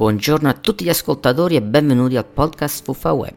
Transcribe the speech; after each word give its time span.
Buongiorno 0.00 0.48
a 0.48 0.54
tutti 0.54 0.82
gli 0.82 0.88
ascoltatori 0.88 1.56
e 1.56 1.62
benvenuti 1.62 2.16
al 2.16 2.24
podcast 2.24 2.84
Fuffa 2.84 3.12
Web, 3.12 3.34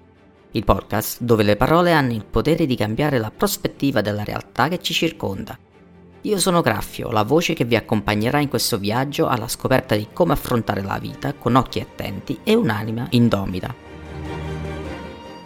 il 0.51 0.63
podcast 0.63 1.19
dove 1.19 1.43
le 1.43 1.57
parole 1.57 1.91
hanno 1.91 2.13
il 2.13 2.23
potere 2.23 2.65
di 2.65 2.77
cambiare 2.77 3.19
la 3.19 3.33
prospettiva 3.35 3.99
della 3.99 4.23
realtà 4.23 4.69
che 4.69 4.79
ci 4.79 4.93
circonda. 4.93 5.59
Io 6.21 6.39
sono 6.39 6.61
Graffio, 6.61 7.11
la 7.11 7.23
voce 7.23 7.53
che 7.53 7.65
vi 7.65 7.75
accompagnerà 7.75 8.39
in 8.39 8.47
questo 8.47 8.77
viaggio 8.77 9.27
alla 9.27 9.49
scoperta 9.49 9.97
di 9.97 10.07
come 10.13 10.31
affrontare 10.31 10.81
la 10.81 10.97
vita 10.99 11.33
con 11.33 11.55
occhi 11.55 11.81
attenti 11.81 12.39
e 12.45 12.55
un'anima 12.55 13.07
indomita. 13.09 13.92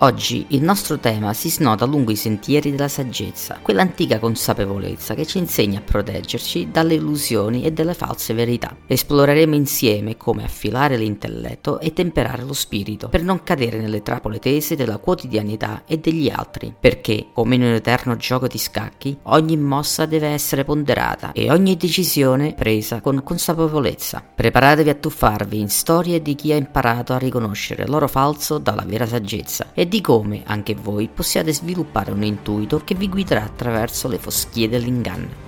Oggi 0.01 0.45
il 0.49 0.61
nostro 0.61 0.99
tema 0.99 1.33
si 1.33 1.49
snoda 1.49 1.87
lungo 1.87 2.11
i 2.11 2.15
sentieri 2.15 2.69
della 2.69 2.87
saggezza, 2.87 3.57
quell'antica 3.63 4.19
consapevolezza 4.19 5.15
che 5.15 5.25
ci 5.25 5.39
insegna 5.39 5.79
a 5.79 5.81
proteggerci 5.81 6.69
dalle 6.69 6.93
illusioni 6.93 7.63
e 7.63 7.71
dalle 7.71 7.95
false 7.95 8.35
verità. 8.35 8.77
Esploreremo 8.85 9.55
insieme 9.55 10.15
come 10.15 10.43
affilare 10.43 10.97
l'intelletto 10.97 11.79
e 11.79 11.93
temperare 11.93 12.43
lo 12.43 12.53
spirito 12.53 13.09
per 13.09 13.23
non 13.23 13.41
cadere 13.41 13.79
nelle 13.79 14.03
trappole 14.03 14.37
tese 14.37 14.75
della 14.75 14.97
quotidianità 14.97 15.81
e 15.87 15.97
degli 15.97 16.29
altri, 16.29 16.71
perché, 16.79 17.29
come 17.33 17.55
in 17.55 17.63
un 17.63 17.73
eterno 17.73 18.17
gioco 18.17 18.45
di 18.45 18.59
scacchi, 18.59 19.17
ogni 19.23 19.57
mossa 19.57 20.05
deve 20.05 20.27
essere 20.27 20.63
ponderata 20.63 21.31
e 21.31 21.49
ogni 21.49 21.75
decisione 21.75 22.53
presa 22.53 23.01
con 23.01 23.23
consapevolezza. 23.23 24.23
Preparatevi 24.35 24.91
a 24.91 24.93
tuffarvi 24.93 25.59
in 25.59 25.69
storie 25.69 26.21
di 26.21 26.35
chi 26.35 26.51
ha 26.51 26.55
imparato 26.55 27.13
a 27.13 27.17
riconoscere 27.17 27.87
l'oro 27.87 28.07
falso 28.07 28.59
dalla 28.59 28.83
vera 28.85 29.07
saggezza 29.07 29.71
e 29.73 29.85
di 29.87 30.01
come 30.01 30.43
anche 30.45 30.75
voi 30.75 31.09
possiate 31.13 31.53
sviluppare 31.53 32.11
un 32.11 32.23
intuito 32.23 32.81
che 32.83 32.95
vi 32.95 33.09
guiderà 33.09 33.43
attraverso 33.43 34.07
le 34.07 34.17
foschie 34.17 34.69
dell'inganno. 34.69 35.45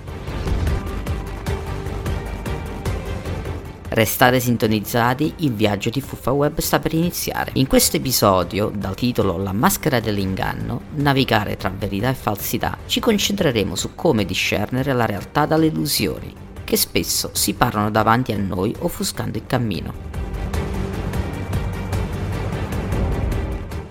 Restate 3.92 4.38
sintonizzati, 4.38 5.34
il 5.38 5.52
viaggio 5.52 5.90
di 5.90 6.00
Fuffa 6.00 6.30
Web 6.30 6.60
sta 6.60 6.78
per 6.78 6.94
iniziare. 6.94 7.50
In 7.54 7.66
questo 7.66 7.96
episodio, 7.96 8.70
dal 8.72 8.94
titolo 8.94 9.36
La 9.36 9.52
maschera 9.52 9.98
dell'inganno, 9.98 10.82
navigare 10.94 11.56
tra 11.56 11.72
verità 11.76 12.08
e 12.08 12.14
falsità, 12.14 12.78
ci 12.86 13.00
concentreremo 13.00 13.74
su 13.74 13.96
come 13.96 14.24
discernere 14.24 14.92
la 14.92 15.06
realtà 15.06 15.44
dalle 15.44 15.66
illusioni, 15.66 16.32
che 16.62 16.76
spesso 16.76 17.30
si 17.32 17.54
parlano 17.54 17.90
davanti 17.90 18.30
a 18.30 18.38
noi 18.38 18.72
offuscando 18.78 19.38
il 19.38 19.46
cammino. 19.46 20.09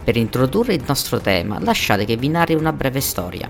Per 0.10 0.18
introdurre 0.18 0.74
il 0.74 0.84
nostro 0.88 1.20
tema, 1.20 1.60
lasciate 1.60 2.04
che 2.04 2.18
vi 2.18 2.30
narri 2.30 2.56
una 2.56 2.74
breve 2.74 3.00
storia. 3.00 3.48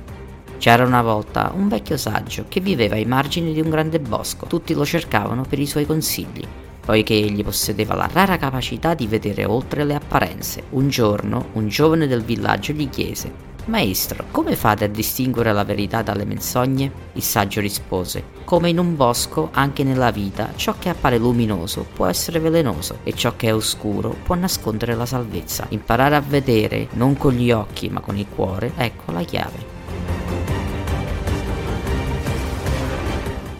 C'era 0.57 0.83
una 0.83 1.01
volta 1.01 1.53
un 1.55 1.69
vecchio 1.69 1.95
saggio 1.95 2.47
che 2.49 2.59
viveva 2.59 2.95
ai 2.95 3.05
margini 3.05 3.53
di 3.53 3.61
un 3.61 3.69
grande 3.69 4.01
bosco. 4.01 4.45
Tutti 4.45 4.73
lo 4.73 4.85
cercavano 4.85 5.45
per 5.47 5.57
i 5.57 5.65
suoi 5.65 5.85
consigli, 5.85 6.45
poiché 6.89 7.13
egli 7.13 7.43
possedeva 7.43 7.93
la 7.93 8.09
rara 8.11 8.37
capacità 8.37 8.95
di 8.95 9.05
vedere 9.05 9.45
oltre 9.45 9.83
le 9.83 9.93
apparenze. 9.93 10.63
Un 10.71 10.89
giorno, 10.89 11.49
un 11.53 11.67
giovane 11.67 12.07
del 12.07 12.23
villaggio 12.23 12.73
gli 12.73 12.89
chiese 12.89 13.31
Maestro, 13.65 14.25
come 14.31 14.55
fate 14.55 14.85
a 14.85 14.87
distinguere 14.87 15.53
la 15.53 15.63
verità 15.63 16.01
dalle 16.01 16.25
menzogne? 16.25 16.91
Il 17.13 17.21
saggio 17.21 17.61
rispose, 17.61 18.23
come 18.43 18.69
in 18.69 18.79
un 18.79 18.95
bosco, 18.95 19.49
anche 19.53 19.83
nella 19.83 20.09
vita, 20.09 20.51
ciò 20.55 20.73
che 20.79 20.89
appare 20.89 21.19
luminoso 21.19 21.85
può 21.93 22.07
essere 22.07 22.39
velenoso 22.39 23.01
e 23.03 23.13
ciò 23.13 23.35
che 23.35 23.49
è 23.49 23.53
oscuro 23.53 24.15
può 24.23 24.33
nascondere 24.33 24.95
la 24.95 25.05
salvezza. 25.05 25.67
Imparare 25.69 26.15
a 26.15 26.21
vedere 26.21 26.87
non 26.93 27.15
con 27.15 27.33
gli 27.33 27.51
occhi 27.51 27.89
ma 27.89 27.99
con 27.99 28.17
il 28.17 28.25
cuore, 28.27 28.71
ecco 28.75 29.11
la 29.11 29.21
chiave. 29.21 29.78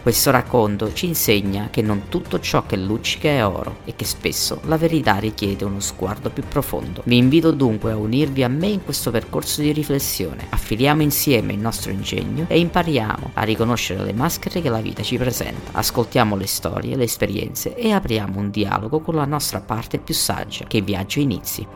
Questo 0.02 0.30
racconto 0.30 0.94
ci 0.94 1.06
insegna 1.06 1.68
che 1.70 1.82
non 1.82 2.04
tutto 2.08 2.40
ciò 2.40 2.64
che 2.64 2.76
luccica 2.76 3.28
è 3.28 3.44
oro 3.44 3.80
e 3.84 3.94
che 3.96 4.06
spesso 4.06 4.60
la 4.64 4.78
verità 4.78 5.18
richiede 5.18 5.66
uno 5.66 5.78
sguardo 5.80 6.30
più 6.30 6.42
profondo. 6.48 7.02
Vi 7.04 7.18
invito 7.18 7.50
dunque 7.50 7.92
a 7.92 7.96
unirvi 7.96 8.42
a 8.42 8.48
me 8.48 8.68
in 8.68 8.82
questo 8.82 9.10
percorso 9.10 9.60
di 9.60 9.72
riflessione. 9.72 10.46
Affiliamo 10.48 11.02
insieme 11.02 11.52
il 11.52 11.58
nostro 11.58 11.90
ingegno 11.90 12.46
e 12.48 12.58
impariamo 12.58 13.32
a 13.34 13.42
riconoscere 13.42 14.02
le 14.02 14.14
maschere 14.14 14.62
che 14.62 14.70
la 14.70 14.80
vita 14.80 15.02
ci 15.02 15.18
presenta. 15.18 15.72
Ascoltiamo 15.72 16.34
le 16.34 16.46
storie, 16.46 16.96
le 16.96 17.04
esperienze 17.04 17.74
e 17.74 17.92
apriamo 17.92 18.38
un 18.38 18.50
dialogo 18.50 19.00
con 19.00 19.16
la 19.16 19.26
nostra 19.26 19.60
parte 19.60 19.98
più 19.98 20.14
saggia. 20.14 20.64
Che 20.64 20.80
viaggio 20.80 21.20
inizi. 21.20 21.66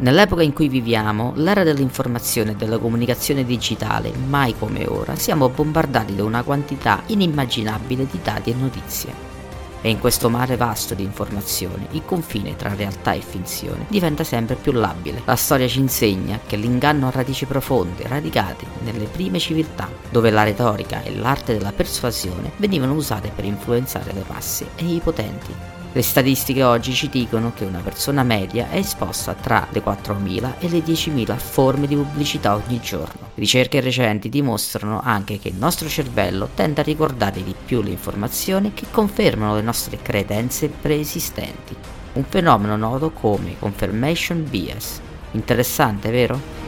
Nell'epoca 0.00 0.44
in 0.44 0.52
cui 0.52 0.68
viviamo, 0.68 1.32
l'era 1.34 1.64
dell'informazione 1.64 2.52
e 2.52 2.54
della 2.54 2.78
comunicazione 2.78 3.44
digitale, 3.44 4.12
mai 4.28 4.54
come 4.56 4.86
ora, 4.86 5.16
siamo 5.16 5.48
bombardati 5.48 6.14
da 6.14 6.22
una 6.22 6.44
quantità 6.44 7.02
inimmaginabile 7.06 8.06
di 8.08 8.20
dati 8.22 8.50
e 8.50 8.54
notizie. 8.54 9.26
E 9.80 9.90
in 9.90 9.98
questo 9.98 10.30
mare 10.30 10.56
vasto 10.56 10.94
di 10.94 11.02
informazioni, 11.02 11.84
il 11.92 12.04
confine 12.04 12.54
tra 12.54 12.74
realtà 12.76 13.12
e 13.12 13.20
finzione 13.20 13.86
diventa 13.88 14.22
sempre 14.22 14.54
più 14.54 14.70
labile. 14.70 15.22
La 15.24 15.34
storia 15.34 15.66
ci 15.66 15.80
insegna 15.80 16.38
che 16.46 16.54
l'inganno 16.54 17.08
ha 17.08 17.10
radici 17.10 17.46
profonde, 17.46 18.06
radicate 18.06 18.66
nelle 18.84 19.06
prime 19.06 19.40
civiltà, 19.40 19.88
dove 20.10 20.30
la 20.30 20.44
retorica 20.44 21.02
e 21.02 21.12
l'arte 21.16 21.56
della 21.56 21.72
persuasione 21.72 22.52
venivano 22.58 22.94
usate 22.94 23.32
per 23.34 23.44
influenzare 23.44 24.12
le 24.12 24.24
masse 24.28 24.68
e 24.76 24.84
i 24.84 25.00
potenti. 25.02 25.77
Le 25.90 26.02
statistiche 26.02 26.62
oggi 26.62 26.92
ci 26.92 27.08
dicono 27.08 27.52
che 27.54 27.64
una 27.64 27.80
persona 27.80 28.22
media 28.22 28.68
è 28.68 28.76
esposta 28.76 29.32
tra 29.32 29.66
le 29.70 29.82
4.000 29.82 30.58
e 30.58 30.68
le 30.68 30.78
10.000 30.80 31.36
forme 31.38 31.86
di 31.86 31.96
pubblicità 31.96 32.54
ogni 32.54 32.78
giorno. 32.78 33.30
Ricerche 33.34 33.80
recenti 33.80 34.28
dimostrano 34.28 35.00
anche 35.02 35.38
che 35.38 35.48
il 35.48 35.56
nostro 35.56 35.88
cervello 35.88 36.50
tende 36.54 36.82
a 36.82 36.84
ricordare 36.84 37.42
di 37.42 37.54
più 37.64 37.80
le 37.80 37.90
informazioni 37.90 38.74
che 38.74 38.86
confermano 38.90 39.54
le 39.54 39.62
nostre 39.62 39.98
credenze 40.02 40.68
preesistenti, 40.68 41.74
un 42.12 42.24
fenomeno 42.24 42.76
noto 42.76 43.10
come 43.10 43.56
confirmation 43.58 44.46
bias. 44.48 45.00
Interessante, 45.32 46.10
vero? 46.10 46.67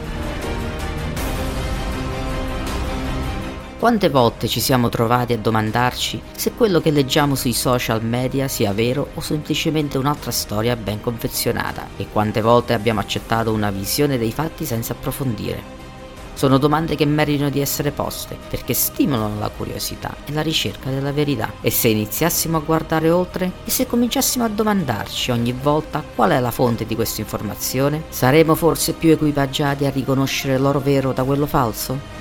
Quante 3.81 4.09
volte 4.09 4.47
ci 4.47 4.59
siamo 4.59 4.89
trovati 4.89 5.33
a 5.33 5.39
domandarci 5.39 6.21
se 6.35 6.51
quello 6.51 6.79
che 6.79 6.91
leggiamo 6.91 7.33
sui 7.33 7.51
social 7.51 8.05
media 8.05 8.47
sia 8.47 8.73
vero 8.73 9.07
o 9.15 9.21
semplicemente 9.21 9.97
un'altra 9.97 10.29
storia 10.29 10.75
ben 10.75 11.01
confezionata 11.01 11.87
e 11.97 12.05
quante 12.11 12.41
volte 12.41 12.73
abbiamo 12.73 12.99
accettato 12.99 13.51
una 13.51 13.71
visione 13.71 14.19
dei 14.19 14.31
fatti 14.31 14.65
senza 14.65 14.93
approfondire. 14.93 15.63
Sono 16.35 16.59
domande 16.59 16.95
che 16.95 17.07
meritano 17.07 17.49
di 17.49 17.59
essere 17.59 17.89
poste 17.89 18.37
perché 18.51 18.75
stimolano 18.75 19.39
la 19.39 19.49
curiosità 19.49 20.15
e 20.25 20.31
la 20.31 20.43
ricerca 20.43 20.91
della 20.91 21.11
verità. 21.11 21.51
E 21.61 21.71
se 21.71 21.87
iniziassimo 21.87 22.57
a 22.57 22.61
guardare 22.63 23.09
oltre? 23.09 23.51
E 23.65 23.71
se 23.71 23.87
cominciassimo 23.87 24.43
a 24.43 24.49
domandarci 24.49 25.31
ogni 25.31 25.53
volta 25.59 26.03
qual 26.13 26.29
è 26.29 26.39
la 26.39 26.51
fonte 26.51 26.85
di 26.85 26.93
questa 26.93 27.21
informazione? 27.21 28.03
Saremo 28.09 28.53
forse 28.53 28.93
più 28.93 29.09
equipaggiati 29.09 29.87
a 29.87 29.89
riconoscere 29.89 30.59
l'oro 30.59 30.79
vero 30.79 31.13
da 31.13 31.23
quello 31.23 31.47
falso? 31.47 32.20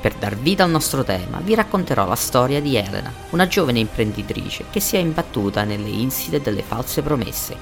Per 0.00 0.14
dar 0.14 0.34
vita 0.34 0.64
al 0.64 0.70
nostro 0.70 1.04
tema 1.04 1.40
vi 1.42 1.54
racconterò 1.54 2.06
la 2.06 2.14
storia 2.14 2.58
di 2.62 2.74
Elena, 2.74 3.12
una 3.30 3.46
giovane 3.46 3.80
imprenditrice 3.80 4.64
che 4.70 4.80
si 4.80 4.96
è 4.96 4.98
imbattuta 4.98 5.64
nelle 5.64 5.90
inside 5.90 6.40
delle 6.40 6.62
false 6.62 7.02
promesse. 7.02 7.54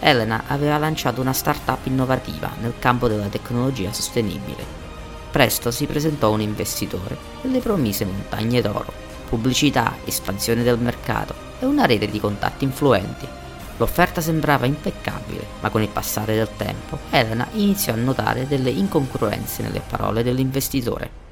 Elena 0.00 0.42
aveva 0.48 0.76
lanciato 0.76 1.20
una 1.20 1.32
startup 1.32 1.86
innovativa 1.86 2.50
nel 2.60 2.74
campo 2.80 3.06
della 3.06 3.28
tecnologia 3.28 3.92
sostenibile. 3.92 4.82
Presto 5.30 5.70
si 5.70 5.86
presentò 5.86 6.32
un 6.32 6.40
investitore 6.40 7.16
e 7.42 7.48
le 7.48 7.60
promise 7.60 8.04
montagne 8.04 8.60
d'oro, 8.60 8.92
pubblicità, 9.28 9.94
espansione 10.04 10.64
del 10.64 10.78
mercato 10.78 11.34
e 11.60 11.64
una 11.64 11.86
rete 11.86 12.08
di 12.08 12.18
contatti 12.18 12.64
influenti. 12.64 13.26
L'offerta 13.76 14.20
sembrava 14.20 14.66
impeccabile, 14.66 15.46
ma 15.60 15.70
con 15.70 15.82
il 15.82 15.88
passare 15.88 16.34
del 16.34 16.50
tempo 16.56 16.98
Elena 17.10 17.46
iniziò 17.52 17.92
a 17.92 17.96
notare 17.96 18.48
delle 18.48 18.70
incongruenze 18.70 19.62
nelle 19.62 19.80
parole 19.80 20.24
dell'investitore. 20.24 21.23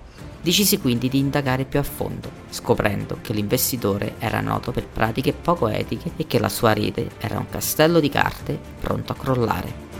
Decisi 0.42 0.80
quindi 0.80 1.08
di 1.08 1.20
indagare 1.20 1.64
più 1.64 1.78
a 1.78 1.84
fondo, 1.84 2.28
scoprendo 2.50 3.18
che 3.22 3.32
l'investitore 3.32 4.16
era 4.18 4.40
noto 4.40 4.72
per 4.72 4.88
pratiche 4.88 5.32
poco 5.32 5.68
etiche 5.68 6.10
e 6.16 6.26
che 6.26 6.40
la 6.40 6.48
sua 6.48 6.72
rete 6.72 7.10
era 7.20 7.38
un 7.38 7.48
castello 7.48 8.00
di 8.00 8.08
carte 8.08 8.58
pronto 8.80 9.12
a 9.12 9.14
crollare. 9.14 9.90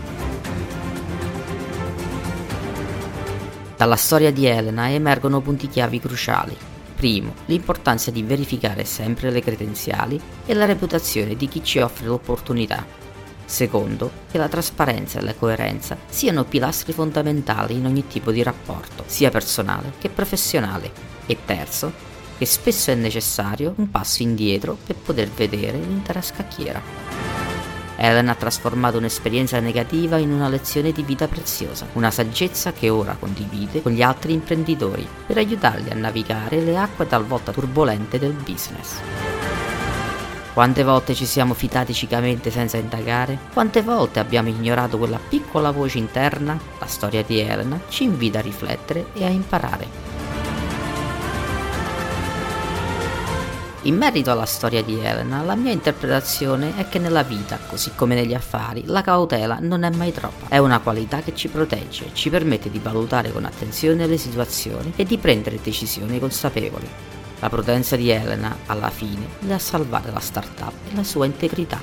Dalla 3.77 3.95
storia 3.95 4.33
di 4.33 4.45
Elena 4.45 4.91
emergono 4.91 5.39
punti 5.39 5.69
chiavi 5.69 5.99
cruciali. 6.01 6.55
Primo, 6.93 7.35
l'importanza 7.45 8.11
di 8.11 8.21
verificare 8.21 8.83
sempre 8.83 9.31
le 9.31 9.41
credenziali 9.41 10.19
e 10.45 10.53
la 10.53 10.65
reputazione 10.65 11.37
di 11.37 11.47
chi 11.47 11.63
ci 11.63 11.79
offre 11.79 12.07
l'opportunità. 12.07 13.02
Secondo, 13.45 14.11
che 14.31 14.37
la 14.37 14.47
trasparenza 14.47 15.19
e 15.19 15.23
la 15.23 15.33
coerenza 15.33 15.97
siano 16.07 16.43
pilastri 16.43 16.93
fondamentali 16.93 17.75
in 17.75 17.85
ogni 17.85 18.07
tipo 18.07 18.31
di 18.31 18.41
rapporto, 18.41 19.03
sia 19.07 19.29
personale 19.29 19.93
che 19.99 20.09
professionale. 20.09 20.91
E 21.25 21.37
terzo, 21.45 21.91
che 22.37 22.45
spesso 22.45 22.91
è 22.91 22.95
necessario 22.95 23.73
un 23.77 23.89
passo 23.89 24.23
indietro 24.23 24.77
per 24.85 24.95
poter 24.95 25.29
vedere 25.29 25.77
l'intera 25.77 26.21
scacchiera. 26.21 26.81
Ellen 27.95 28.27
ha 28.27 28.35
trasformato 28.35 28.97
un'esperienza 28.97 29.59
negativa 29.59 30.17
in 30.17 30.31
una 30.31 30.49
lezione 30.49 30.91
di 30.91 31.03
vita 31.03 31.27
preziosa, 31.27 31.87
una 31.93 32.11
saggezza 32.11 32.73
che 32.73 32.89
ora 32.89 33.15
condivide 33.17 33.81
con 33.81 33.91
gli 33.91 34.01
altri 34.01 34.33
imprenditori 34.33 35.07
per 35.25 35.37
aiutarli 35.37 35.89
a 35.89 35.95
navigare 35.95 36.59
le 36.59 36.77
acque 36.77 37.07
talvolta 37.07 37.51
turbolente 37.51 38.19
del 38.19 38.33
business. 38.33 39.32
Quante 40.53 40.83
volte 40.83 41.15
ci 41.15 41.25
siamo 41.25 41.55
fidati 41.55 41.95
ciecamente 41.95 42.51
senza 42.51 42.77
indagare? 42.77 43.39
Quante 43.53 43.81
volte 43.81 44.19
abbiamo 44.19 44.49
ignorato 44.49 44.99
quella 44.99 45.17
piccola 45.17 45.71
voce 45.71 45.97
interna? 45.97 46.59
La 46.77 46.85
storia 46.85 47.23
di 47.23 47.39
Elena 47.39 47.79
ci 47.89 48.03
invita 48.03 48.37
a 48.37 48.43
riflettere 48.43 49.07
e 49.13 49.25
a 49.25 49.29
imparare. 49.29 49.87
In 53.85 53.97
merito 53.97 54.29
alla 54.29 54.45
storia 54.45 54.83
di 54.83 54.99
Elena, 54.99 55.41
la 55.41 55.55
mia 55.55 55.71
interpretazione 55.71 56.77
è 56.77 56.87
che 56.87 56.99
nella 56.99 57.23
vita, 57.23 57.57
così 57.67 57.93
come 57.95 58.13
negli 58.13 58.35
affari, 58.35 58.83
la 58.85 59.01
cautela 59.01 59.57
non 59.59 59.81
è 59.81 59.89
mai 59.89 60.13
troppa. 60.13 60.49
È 60.49 60.59
una 60.59 60.79
qualità 60.81 61.21
che 61.21 61.33
ci 61.33 61.47
protegge, 61.47 62.11
ci 62.13 62.29
permette 62.29 62.69
di 62.69 62.77
valutare 62.77 63.31
con 63.31 63.43
attenzione 63.43 64.05
le 64.05 64.17
situazioni 64.17 64.93
e 64.95 65.03
di 65.03 65.17
prendere 65.17 65.59
decisioni 65.63 66.19
consapevoli. 66.19 67.12
La 67.43 67.49
prudenza 67.49 67.97
di 67.97 68.09
Elena, 68.09 68.59
alla 68.67 68.89
fine, 68.89 69.27
le 69.39 69.55
ha 69.55 69.59
salvato 69.59 70.09
la 70.13 70.21
startup 70.21 70.71
e 70.89 70.95
la 70.95 71.03
sua 71.03 71.25
integrità. 71.25 71.77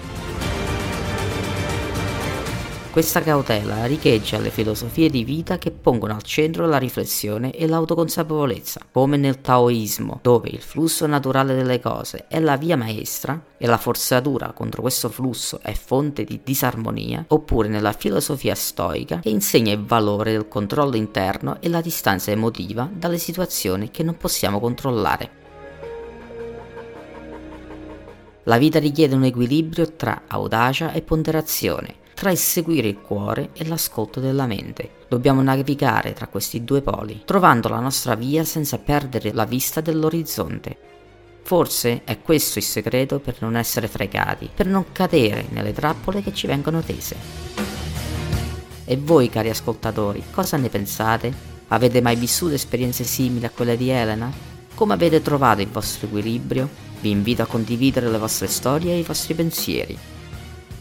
Questa 2.90 3.20
cautela 3.20 3.84
riecheggia 3.84 4.38
le 4.38 4.48
filosofie 4.48 5.10
di 5.10 5.22
vita 5.22 5.58
che 5.58 5.70
pongono 5.70 6.14
al 6.14 6.22
centro 6.22 6.66
la 6.66 6.78
riflessione 6.78 7.52
e 7.52 7.66
l'autoconsapevolezza, 7.66 8.80
come 8.90 9.18
nel 9.18 9.42
taoismo, 9.42 10.20
dove 10.22 10.48
il 10.48 10.62
flusso 10.62 11.06
naturale 11.06 11.54
delle 11.54 11.78
cose 11.78 12.24
è 12.26 12.40
la 12.40 12.56
via 12.56 12.78
maestra 12.78 13.38
e 13.58 13.66
la 13.66 13.76
forzatura 13.76 14.52
contro 14.52 14.80
questo 14.80 15.10
flusso 15.10 15.60
è 15.60 15.74
fonte 15.74 16.24
di 16.24 16.40
disarmonia, 16.42 17.26
oppure 17.28 17.68
nella 17.68 17.92
filosofia 17.92 18.54
stoica 18.54 19.18
che 19.18 19.28
insegna 19.28 19.74
il 19.74 19.84
valore 19.84 20.32
del 20.32 20.48
controllo 20.48 20.96
interno 20.96 21.58
e 21.60 21.68
la 21.68 21.82
distanza 21.82 22.30
emotiva 22.30 22.88
dalle 22.90 23.18
situazioni 23.18 23.90
che 23.90 24.02
non 24.02 24.16
possiamo 24.16 24.58
controllare. 24.58 25.39
La 28.50 28.58
vita 28.58 28.80
richiede 28.80 29.14
un 29.14 29.22
equilibrio 29.22 29.92
tra 29.92 30.22
audacia 30.26 30.90
e 30.90 31.02
ponderazione, 31.02 31.94
tra 32.14 32.32
il 32.32 32.36
seguire 32.36 32.88
il 32.88 33.00
cuore 33.00 33.50
e 33.52 33.64
l'ascolto 33.64 34.18
della 34.18 34.46
mente. 34.46 34.90
Dobbiamo 35.08 35.40
navigare 35.40 36.14
tra 36.14 36.26
questi 36.26 36.64
due 36.64 36.82
poli, 36.82 37.22
trovando 37.24 37.68
la 37.68 37.78
nostra 37.78 38.16
via 38.16 38.42
senza 38.42 38.78
perdere 38.78 39.32
la 39.32 39.44
vista 39.44 39.80
dell'orizzonte. 39.80 40.76
Forse 41.42 42.02
è 42.02 42.20
questo 42.20 42.58
il 42.58 42.64
segreto 42.64 43.20
per 43.20 43.36
non 43.38 43.54
essere 43.54 43.86
fregati, 43.86 44.50
per 44.52 44.66
non 44.66 44.86
cadere 44.90 45.46
nelle 45.50 45.72
trappole 45.72 46.20
che 46.20 46.34
ci 46.34 46.48
vengono 46.48 46.82
tese. 46.82 47.14
E 48.84 48.96
voi, 48.96 49.28
cari 49.28 49.50
ascoltatori, 49.50 50.24
cosa 50.32 50.56
ne 50.56 50.68
pensate? 50.68 51.32
Avete 51.68 52.00
mai 52.00 52.16
vissuto 52.16 52.54
esperienze 52.54 53.04
simili 53.04 53.44
a 53.44 53.50
quelle 53.50 53.76
di 53.76 53.90
Elena? 53.90 54.28
Come 54.74 54.94
avete 54.94 55.22
trovato 55.22 55.60
il 55.60 55.68
vostro 55.68 56.08
equilibrio? 56.08 56.89
Vi 57.00 57.10
invito 57.10 57.42
a 57.42 57.46
condividere 57.46 58.10
le 58.10 58.18
vostre 58.18 58.46
storie 58.46 58.92
e 58.92 58.98
i 58.98 59.02
vostri 59.02 59.32
pensieri. 59.34 59.96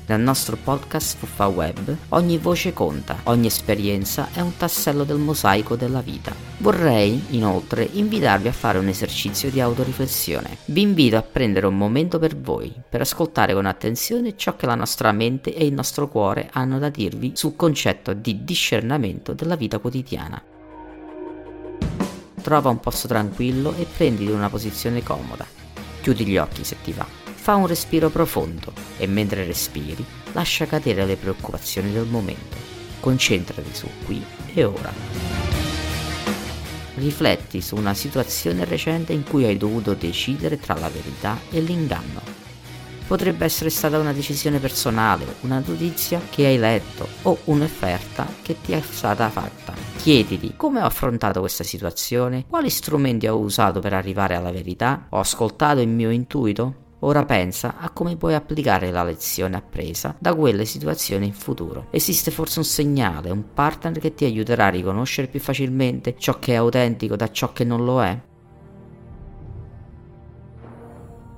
Nel 0.07 0.19
nostro 0.19 0.57
podcast 0.57 1.17
Fuffa 1.17 1.47
Web 1.47 1.95
ogni 2.09 2.39
voce 2.39 2.73
conta, 2.73 3.19
ogni 3.25 3.45
esperienza 3.45 4.29
è 4.33 4.41
un 4.41 4.57
tassello 4.57 5.03
del 5.03 5.19
mosaico 5.19 5.75
della 5.75 6.01
vita. 6.01 6.33
Vorrei, 6.57 7.27
inoltre, 7.29 7.87
invitarvi 7.89 8.47
a 8.47 8.51
fare 8.51 8.79
un 8.79 8.87
esercizio 8.87 9.51
di 9.51 9.61
autoriflessione. 9.61 10.57
Vi 10.65 10.81
invito 10.81 11.15
a 11.15 11.21
prendere 11.21 11.67
un 11.67 11.77
momento 11.77 12.17
per 12.17 12.35
voi, 12.35 12.73
per 12.89 13.01
ascoltare 13.01 13.53
con 13.53 13.67
attenzione 13.67 14.35
ciò 14.35 14.55
che 14.55 14.65
la 14.65 14.75
nostra 14.75 15.11
mente 15.11 15.53
e 15.53 15.65
il 15.65 15.73
nostro 15.73 16.09
cuore 16.09 16.49
hanno 16.51 16.79
da 16.79 16.89
dirvi 16.89 17.33
sul 17.35 17.55
concetto 17.55 18.13
di 18.13 18.43
discernimento 18.43 19.33
della 19.33 19.55
vita 19.55 19.77
quotidiana. 19.77 20.41
Trova 22.41 22.69
un 22.69 22.79
posto 22.79 23.07
tranquillo 23.07 23.75
e 23.77 23.85
prenditi 23.85 24.31
una 24.31 24.49
posizione 24.49 25.03
comoda. 25.03 25.58
Chiudi 26.01 26.25
gli 26.25 26.37
occhi 26.37 26.63
se 26.63 26.77
ti 26.83 26.91
va. 26.91 27.05
Fa 27.05 27.55
un 27.55 27.67
respiro 27.67 28.09
profondo 28.09 28.73
e 28.97 29.07
mentre 29.07 29.45
respiri 29.45 30.05
lascia 30.33 30.65
cadere 30.65 31.05
le 31.05 31.15
preoccupazioni 31.15 31.91
del 31.91 32.05
momento. 32.05 32.57
Concentrati 32.99 33.73
su 33.73 33.87
qui 34.05 34.23
e 34.53 34.63
ora. 34.63 34.91
Rifletti 36.95 37.61
su 37.61 37.75
una 37.75 37.93
situazione 37.93 38.65
recente 38.65 39.13
in 39.13 39.23
cui 39.23 39.45
hai 39.45 39.57
dovuto 39.57 39.93
decidere 39.93 40.59
tra 40.59 40.73
la 40.75 40.89
verità 40.89 41.39
e 41.49 41.61
l'inganno. 41.61 42.38
Potrebbe 43.09 43.43
essere 43.43 43.71
stata 43.71 43.97
una 43.97 44.13
decisione 44.13 44.59
personale, 44.59 45.25
una 45.41 45.63
notizia 45.65 46.21
che 46.29 46.45
hai 46.45 46.59
letto 46.59 47.07
o 47.23 47.39
un'offerta 47.45 48.27
che 48.43 48.57
ti 48.61 48.73
è 48.73 48.81
stata 48.81 49.27
fatta. 49.29 49.73
Chiediti 49.97 50.53
come 50.55 50.79
ho 50.79 50.85
affrontato 50.85 51.39
questa 51.39 51.63
situazione, 51.63 52.45
quali 52.47 52.69
strumenti 52.69 53.25
ho 53.25 53.39
usato 53.39 53.79
per 53.79 53.93
arrivare 53.93 54.35
alla 54.35 54.51
verità, 54.51 55.07
ho 55.09 55.17
ascoltato 55.17 55.79
il 55.81 55.87
mio 55.87 56.11
intuito, 56.11 56.85
Ora 57.03 57.23
pensa 57.23 57.75
a 57.79 57.91
come 57.91 58.17
puoi 58.17 58.33
applicare 58.33 58.91
la 58.91 59.05
lezione 59.05 59.55
appresa 59.55 60.17
da 60.19 60.35
quelle 60.35 60.65
situazioni 60.65 61.27
in 61.27 61.33
futuro. 61.33 61.87
Esiste 61.91 62.29
forse 62.29 62.59
un 62.59 62.65
segnale, 62.65 63.29
un 63.29 63.53
partner 63.53 63.97
che 63.99 64.13
ti 64.13 64.25
aiuterà 64.25 64.65
a 64.65 64.69
riconoscere 64.69 65.29
più 65.29 65.39
facilmente 65.39 66.15
ciò 66.17 66.39
che 66.39 66.51
è 66.51 66.55
autentico 66.57 67.15
da 67.15 67.31
ciò 67.31 67.53
che 67.53 67.63
non 67.63 67.85
lo 67.85 68.03
è? 68.03 68.19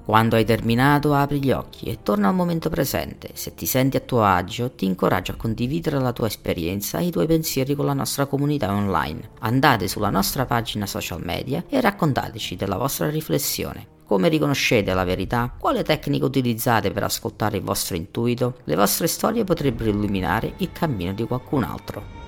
Quando 0.03 0.35
hai 0.35 0.45
terminato 0.45 1.13
apri 1.13 1.39
gli 1.39 1.51
occhi 1.51 1.85
e 1.85 1.99
torna 2.01 2.27
al 2.27 2.33
momento 2.33 2.69
presente. 2.69 3.29
Se 3.33 3.53
ti 3.53 3.65
senti 3.65 3.97
a 3.97 4.01
tuo 4.01 4.23
agio 4.23 4.71
ti 4.71 4.85
incoraggio 4.85 5.33
a 5.33 5.35
condividere 5.35 5.99
la 5.99 6.11
tua 6.11 6.27
esperienza 6.27 6.97
e 6.97 7.05
i 7.05 7.11
tuoi 7.11 7.27
pensieri 7.27 7.75
con 7.75 7.85
la 7.85 7.93
nostra 7.93 8.25
comunità 8.25 8.71
online. 8.73 9.29
Andate 9.39 9.87
sulla 9.87 10.09
nostra 10.09 10.45
pagina 10.45 10.85
social 10.85 11.23
media 11.23 11.63
e 11.69 11.79
raccontateci 11.79 12.55
della 12.55 12.77
vostra 12.77 13.09
riflessione. 13.09 13.99
Come 14.05 14.27
riconoscete 14.27 14.93
la 14.93 15.05
verità? 15.05 15.53
Quale 15.57 15.83
tecnica 15.83 16.25
utilizzate 16.25 16.91
per 16.91 17.03
ascoltare 17.03 17.57
il 17.57 17.63
vostro 17.63 17.95
intuito? 17.95 18.57
Le 18.65 18.75
vostre 18.75 19.07
storie 19.07 19.43
potrebbero 19.45 19.89
illuminare 19.89 20.55
il 20.57 20.71
cammino 20.73 21.13
di 21.13 21.23
qualcun 21.23 21.63
altro. 21.63 22.20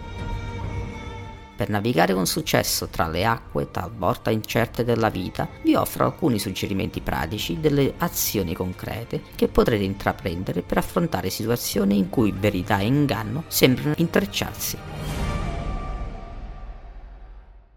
Per 1.55 1.69
navigare 1.69 2.15
con 2.15 2.25
successo 2.25 2.88
tra 2.88 3.07
le 3.07 3.25
acque 3.25 3.69
talvolta 3.69 4.31
incerte 4.31 4.83
della 4.83 5.10
vita, 5.10 5.48
vi 5.63 5.75
offro 5.75 6.05
alcuni 6.05 6.39
suggerimenti 6.39 7.00
pratici 7.00 7.60
delle 7.60 7.93
azioni 7.98 8.55
concrete 8.55 9.22
che 9.36 9.48
potrete 9.48 9.83
intraprendere 9.83 10.63
per 10.63 10.79
affrontare 10.79 11.29
situazioni 11.29 11.98
in 11.98 12.10
cui 12.10 12.33
verità 12.36 12.79
e 12.79 12.88
inganno 12.88 13.43
sembrano 13.48 13.93
intrecciarsi. 13.98 14.77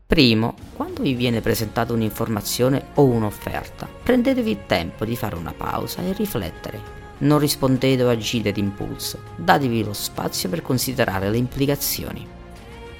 Primo, 0.07 0.55
quando 0.75 1.03
vi 1.03 1.15
viene 1.15 1.41
presentata 1.43 1.93
un'informazione 1.93 2.87
o 2.95 3.05
un'offerta, 3.05 3.87
prendetevi 4.03 4.51
il 4.53 4.65
tempo 4.65 5.05
di 5.05 5.17
fare 5.17 5.35
una 5.35 5.53
pausa 5.53 6.01
e 6.01 6.13
riflettere. 6.13 6.95
Non 7.19 7.39
rispondete 7.39 8.03
o 8.05 8.09
agite 8.09 8.53
d'impulso, 8.53 9.19
datevi 9.37 9.85
lo 9.85 9.93
spazio 9.93 10.49
per 10.49 10.63
considerare 10.63 11.29
le 11.29 11.37
implicazioni. 11.37 12.36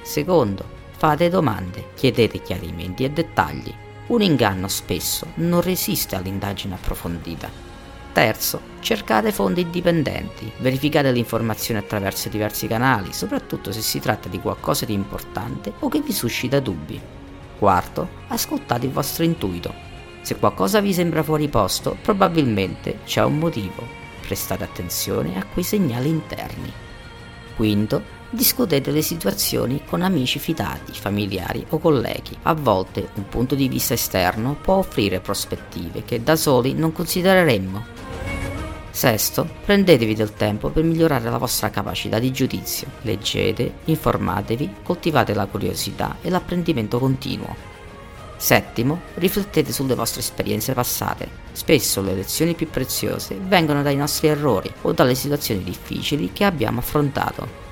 Secondo, 0.07 0.63
fate 0.95 1.27
domande, 1.27 1.89
chiedete 1.93 2.41
chiarimenti 2.41 3.03
e 3.03 3.11
dettagli. 3.11 3.73
Un 4.07 4.21
inganno 4.21 4.69
spesso 4.69 5.27
non 5.35 5.59
resiste 5.59 6.15
all'indagine 6.15 6.75
approfondita. 6.75 7.49
Terzo, 8.13 8.61
cercate 8.79 9.33
fonti 9.33 9.59
indipendenti, 9.59 10.49
verificate 10.59 11.11
le 11.11 11.17
informazioni 11.17 11.81
attraverso 11.81 12.29
diversi 12.29 12.67
canali, 12.67 13.11
soprattutto 13.11 13.73
se 13.73 13.81
si 13.81 13.99
tratta 13.99 14.29
di 14.29 14.39
qualcosa 14.39 14.85
di 14.85 14.93
importante 14.93 15.73
o 15.79 15.89
che 15.89 15.99
vi 15.99 16.13
suscita 16.13 16.61
dubbi. 16.61 16.99
Quarto, 17.59 18.07
ascoltate 18.29 18.85
il 18.85 18.93
vostro 18.93 19.25
intuito. 19.25 19.73
Se 20.21 20.37
qualcosa 20.37 20.79
vi 20.79 20.93
sembra 20.93 21.21
fuori 21.21 21.49
posto, 21.49 21.97
probabilmente 22.01 22.99
c'è 23.03 23.25
un 23.25 23.39
motivo. 23.39 23.85
Prestate 24.21 24.63
attenzione 24.63 25.37
a 25.37 25.45
quei 25.45 25.65
segnali 25.65 26.07
interni. 26.07 26.71
Quinto, 27.57 28.15
discutete 28.29 28.91
le 28.91 29.01
situazioni 29.01 29.81
con 29.85 30.01
amici 30.01 30.39
fidati, 30.39 30.93
familiari 30.93 31.65
o 31.69 31.79
colleghi. 31.79 32.37
A 32.43 32.53
volte 32.53 33.09
un 33.15 33.27
punto 33.27 33.55
di 33.55 33.67
vista 33.67 33.93
esterno 33.93 34.55
può 34.61 34.75
offrire 34.75 35.19
prospettive 35.19 36.03
che 36.03 36.23
da 36.23 36.35
soli 36.35 36.73
non 36.73 36.91
considereremmo 36.91 37.97
Sesto, 38.97 39.47
prendetevi 39.63 40.15
del 40.15 40.33
tempo 40.33 40.69
per 40.69 40.83
migliorare 40.83 41.29
la 41.29 41.37
vostra 41.37 41.69
capacità 41.69 42.17
di 42.17 42.31
giudizio. 42.31 42.87
Leggete, 43.03 43.75
informatevi, 43.85 44.77
coltivate 44.81 45.35
la 45.35 45.45
curiosità 45.45 46.15
e 46.19 46.31
l'apprendimento 46.31 46.97
continuo. 46.97 47.55
Settimo, 48.37 49.01
riflettete 49.13 49.71
sulle 49.71 49.93
vostre 49.93 50.21
esperienze 50.21 50.73
passate. 50.73 51.29
Spesso 51.51 52.01
le 52.01 52.15
lezioni 52.15 52.55
più 52.55 52.71
preziose 52.71 53.37
vengono 53.39 53.83
dai 53.83 53.95
nostri 53.95 54.29
errori 54.29 54.73
o 54.81 54.91
dalle 54.93 55.13
situazioni 55.13 55.63
difficili 55.63 56.33
che 56.33 56.43
abbiamo 56.43 56.79
affrontato. 56.79 57.66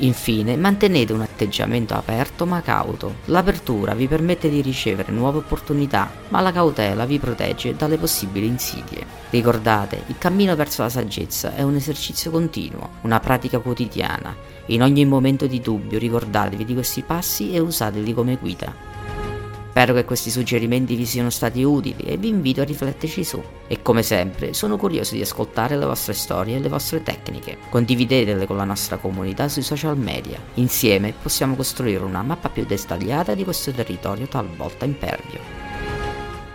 Infine, 0.00 0.56
mantenete 0.56 1.12
un 1.12 1.22
atteggiamento 1.22 1.94
aperto 1.94 2.46
ma 2.46 2.60
cauto. 2.60 3.16
L'apertura 3.26 3.94
vi 3.94 4.06
permette 4.06 4.48
di 4.48 4.60
ricevere 4.60 5.10
nuove 5.10 5.38
opportunità, 5.38 6.08
ma 6.28 6.40
la 6.40 6.52
cautela 6.52 7.04
vi 7.04 7.18
protegge 7.18 7.74
dalle 7.74 7.98
possibili 7.98 8.46
insidie. 8.46 9.04
Ricordate, 9.30 10.04
il 10.06 10.14
cammino 10.16 10.54
verso 10.54 10.82
la 10.82 10.88
saggezza 10.88 11.54
è 11.56 11.62
un 11.62 11.74
esercizio 11.74 12.30
continuo, 12.30 12.90
una 13.02 13.18
pratica 13.18 13.58
quotidiana. 13.58 14.36
In 14.66 14.82
ogni 14.82 15.04
momento 15.04 15.48
di 15.48 15.60
dubbio 15.60 15.98
ricordatevi 15.98 16.64
di 16.64 16.74
questi 16.74 17.02
passi 17.02 17.52
e 17.52 17.58
usateli 17.58 18.14
come 18.14 18.36
guida. 18.36 18.87
Spero 19.78 19.94
che 19.94 20.04
questi 20.04 20.30
suggerimenti 20.30 20.96
vi 20.96 21.06
siano 21.06 21.30
stati 21.30 21.62
utili 21.62 22.02
e 22.02 22.16
vi 22.16 22.26
invito 22.26 22.60
a 22.60 22.64
rifletterci 22.64 23.22
su. 23.22 23.40
E 23.68 23.80
come 23.80 24.02
sempre, 24.02 24.52
sono 24.52 24.76
curioso 24.76 25.14
di 25.14 25.20
ascoltare 25.20 25.76
le 25.76 25.86
vostre 25.86 26.14
storie 26.14 26.56
e 26.56 26.58
le 26.58 26.68
vostre 26.68 27.04
tecniche. 27.04 27.58
Condividetele 27.68 28.44
con 28.44 28.56
la 28.56 28.64
nostra 28.64 28.96
comunità 28.96 29.48
sui 29.48 29.62
social 29.62 29.96
media. 29.96 30.40
Insieme 30.54 31.14
possiamo 31.22 31.54
costruire 31.54 32.02
una 32.02 32.22
mappa 32.22 32.48
più 32.48 32.66
dettagliata 32.66 33.34
di 33.34 33.44
questo 33.44 33.70
territorio 33.70 34.26
talvolta 34.26 34.84
impervio. 34.84 35.67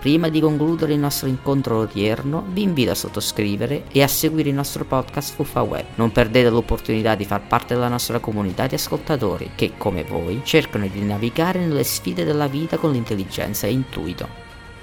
Prima 0.04 0.28
di 0.28 0.42
concludere 0.42 0.92
il 0.92 1.00
nostro 1.00 1.30
incontro 1.30 1.78
odierno, 1.78 2.44
vi 2.50 2.64
invito 2.64 2.92
a 2.92 2.94
sottoscrivere 2.94 3.86
e 3.90 4.04
a 4.04 4.08
seguire 4.10 4.50
il 4.50 4.56
nostro 4.56 4.84
podcast 4.84 5.34
Fuffa 5.34 5.62
Web. 5.62 5.86
Non 5.96 6.12
perdete 6.12 6.50
l'opportunità 6.50 7.16
di 7.16 7.24
far 7.24 7.48
parte 7.48 7.74
della 7.74 7.88
nostra 7.88 8.20
comunità 8.20 8.68
di 8.68 8.76
ascoltatori 8.76 9.52
che, 9.56 9.72
come 9.78 10.04
voi, 10.04 10.42
cercano 10.44 10.88
di 10.88 11.02
navigare 11.06 11.60
nelle 11.60 11.86
sfide 11.86 12.26
della 12.26 12.48
vita 12.48 12.78
con 12.78 12.92
l'intelligenza 12.92 13.66
e 13.66 13.72
intuito. 13.72 14.28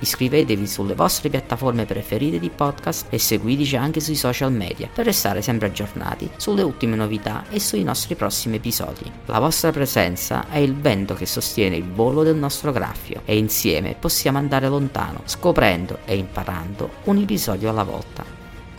Iscrivetevi 0.03 0.67
sulle 0.67 0.95
vostre 0.95 1.29
piattaforme 1.29 1.85
preferite 1.85 2.39
di 2.39 2.49
podcast 2.49 3.07
e 3.11 3.19
seguiteci 3.19 3.77
anche 3.77 4.01
sui 4.01 4.15
social 4.15 4.51
media 4.51 4.89
per 4.93 5.05
restare 5.05 5.43
sempre 5.43 5.69
aggiornati 5.69 6.31
sulle 6.37 6.63
ultime 6.63 6.97
novità 6.97 7.45
e 7.51 7.61
sui 7.61 7.83
nostri 7.83 8.15
prossimi 8.15 8.57
episodi. 8.57 9.11
La 9.27 9.39
vostra 9.39 9.71
presenza 9.71 10.49
è 10.49 10.57
il 10.57 10.75
vento 10.75 11.15
che 11.15 11.27
sostiene 11.27 11.77
il 11.77 11.85
volo 11.85 12.23
del 12.23 12.37
nostro 12.37 12.73
graffio 12.73 13.21
e 13.27 13.37
insieme 13.37 13.95
possiamo 13.95 14.39
andare 14.39 14.69
lontano, 14.69 15.21
scoprendo 15.27 15.99
e 16.07 16.17
imparando 16.17 16.91
un 17.05 17.19
episodio 17.19 17.69
alla 17.69 17.85
volta. 17.85 18.25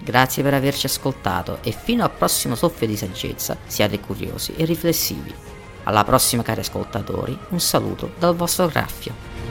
Grazie 0.03 0.41
per 0.41 0.55
averci 0.55 0.87
ascoltato 0.87 1.59
e 1.61 1.71
fino 1.71 2.03
al 2.03 2.11
prossimo 2.11 2.55
soffio 2.55 2.87
di 2.87 2.97
saggezza 2.97 3.55
siate 3.67 3.99
curiosi 3.99 4.53
e 4.55 4.65
riflessivi. 4.65 5.31
Alla 5.83 6.03
prossima 6.03 6.41
cari 6.41 6.61
ascoltatori, 6.61 7.37
un 7.49 7.59
saluto 7.59 8.13
dal 8.17 8.35
vostro 8.35 8.65
graffio. 8.65 9.50